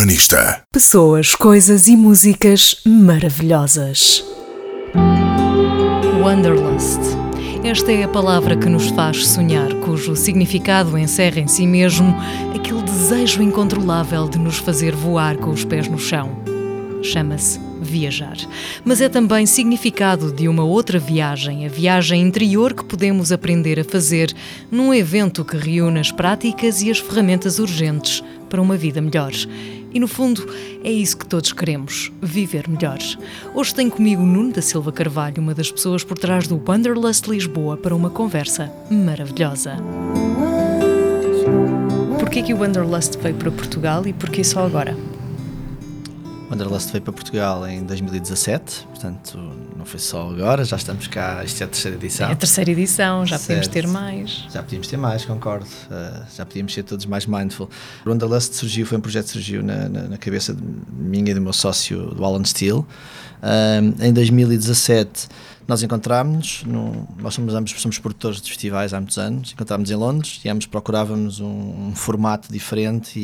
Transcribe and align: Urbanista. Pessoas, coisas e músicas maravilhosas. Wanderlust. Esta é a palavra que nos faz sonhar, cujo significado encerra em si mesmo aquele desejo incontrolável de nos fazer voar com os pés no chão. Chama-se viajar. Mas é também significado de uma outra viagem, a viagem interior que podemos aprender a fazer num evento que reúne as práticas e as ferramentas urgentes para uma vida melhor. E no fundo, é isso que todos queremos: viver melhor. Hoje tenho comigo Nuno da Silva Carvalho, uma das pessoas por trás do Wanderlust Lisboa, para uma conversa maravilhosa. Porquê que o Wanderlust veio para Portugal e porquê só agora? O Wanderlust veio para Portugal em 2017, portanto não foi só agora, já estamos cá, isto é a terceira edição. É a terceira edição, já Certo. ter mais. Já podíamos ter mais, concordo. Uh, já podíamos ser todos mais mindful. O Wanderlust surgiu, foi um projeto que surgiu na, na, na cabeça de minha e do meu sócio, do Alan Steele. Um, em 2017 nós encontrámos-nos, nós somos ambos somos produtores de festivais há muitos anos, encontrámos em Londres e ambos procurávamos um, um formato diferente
Urbanista. 0.00 0.62
Pessoas, 0.72 1.34
coisas 1.34 1.86
e 1.86 1.94
músicas 1.94 2.76
maravilhosas. 2.86 4.24
Wanderlust. 6.22 7.00
Esta 7.62 7.92
é 7.92 8.04
a 8.04 8.08
palavra 8.08 8.56
que 8.56 8.66
nos 8.70 8.88
faz 8.88 9.28
sonhar, 9.28 9.74
cujo 9.84 10.16
significado 10.16 10.96
encerra 10.96 11.40
em 11.40 11.46
si 11.46 11.66
mesmo 11.66 12.16
aquele 12.56 12.82
desejo 12.82 13.42
incontrolável 13.42 14.26
de 14.26 14.38
nos 14.38 14.56
fazer 14.56 14.94
voar 14.94 15.36
com 15.36 15.50
os 15.50 15.66
pés 15.66 15.86
no 15.86 15.98
chão. 15.98 16.30
Chama-se 17.02 17.60
viajar. 17.82 18.38
Mas 18.82 19.02
é 19.02 19.08
também 19.08 19.44
significado 19.44 20.32
de 20.32 20.48
uma 20.48 20.64
outra 20.64 20.98
viagem, 20.98 21.66
a 21.66 21.68
viagem 21.68 22.22
interior 22.22 22.72
que 22.72 22.84
podemos 22.86 23.32
aprender 23.32 23.78
a 23.78 23.84
fazer 23.84 24.32
num 24.70 24.94
evento 24.94 25.44
que 25.44 25.58
reúne 25.58 26.00
as 26.00 26.10
práticas 26.10 26.80
e 26.80 26.90
as 26.90 26.98
ferramentas 26.98 27.58
urgentes 27.58 28.24
para 28.50 28.60
uma 28.60 28.76
vida 28.76 29.00
melhor. 29.00 29.32
E 29.92 29.98
no 29.98 30.06
fundo, 30.06 30.46
é 30.84 30.90
isso 30.90 31.16
que 31.16 31.26
todos 31.26 31.52
queremos: 31.52 32.12
viver 32.20 32.68
melhor. 32.68 32.98
Hoje 33.54 33.74
tenho 33.74 33.90
comigo 33.90 34.22
Nuno 34.22 34.52
da 34.52 34.60
Silva 34.60 34.92
Carvalho, 34.92 35.40
uma 35.40 35.54
das 35.54 35.72
pessoas 35.72 36.04
por 36.04 36.18
trás 36.18 36.46
do 36.46 36.60
Wanderlust 36.68 37.26
Lisboa, 37.28 37.78
para 37.78 37.94
uma 37.94 38.10
conversa 38.10 38.70
maravilhosa. 38.90 39.76
Porquê 42.18 42.42
que 42.42 42.52
o 42.52 42.58
Wanderlust 42.58 43.16
veio 43.22 43.36
para 43.36 43.50
Portugal 43.50 44.06
e 44.06 44.12
porquê 44.12 44.44
só 44.44 44.66
agora? 44.66 44.94
O 46.50 46.52
Wanderlust 46.52 46.90
veio 46.90 47.00
para 47.00 47.12
Portugal 47.12 47.64
em 47.68 47.84
2017, 47.84 48.84
portanto 48.88 49.38
não 49.76 49.84
foi 49.84 50.00
só 50.00 50.28
agora, 50.28 50.64
já 50.64 50.74
estamos 50.74 51.06
cá, 51.06 51.44
isto 51.44 51.60
é 51.60 51.64
a 51.64 51.68
terceira 51.68 51.96
edição. 51.96 52.28
É 52.28 52.32
a 52.32 52.34
terceira 52.34 52.70
edição, 52.72 53.24
já 53.24 53.38
Certo. 53.38 53.70
ter 53.70 53.86
mais. 53.86 54.46
Já 54.52 54.60
podíamos 54.60 54.88
ter 54.88 54.96
mais, 54.96 55.24
concordo. 55.24 55.64
Uh, 55.64 56.26
já 56.36 56.44
podíamos 56.44 56.74
ser 56.74 56.82
todos 56.82 57.06
mais 57.06 57.24
mindful. 57.24 57.70
O 58.04 58.10
Wanderlust 58.10 58.54
surgiu, 58.54 58.84
foi 58.84 58.98
um 58.98 59.00
projeto 59.00 59.26
que 59.26 59.32
surgiu 59.34 59.62
na, 59.62 59.88
na, 59.88 60.02
na 60.08 60.18
cabeça 60.18 60.52
de 60.52 60.60
minha 60.92 61.30
e 61.30 61.34
do 61.34 61.40
meu 61.40 61.52
sócio, 61.52 62.12
do 62.16 62.24
Alan 62.24 62.44
Steele. 62.44 62.84
Um, 63.42 64.04
em 64.04 64.12
2017 64.12 65.28
nós 65.70 65.84
encontrámos-nos, 65.84 66.64
nós 67.16 67.32
somos 67.32 67.54
ambos 67.54 67.70
somos 67.80 67.96
produtores 67.96 68.40
de 68.40 68.48
festivais 68.48 68.92
há 68.92 68.98
muitos 68.98 69.18
anos, 69.18 69.52
encontrámos 69.52 69.88
em 69.88 69.94
Londres 69.94 70.40
e 70.44 70.48
ambos 70.48 70.66
procurávamos 70.66 71.38
um, 71.38 71.46
um 71.46 71.92
formato 71.94 72.52
diferente 72.52 73.16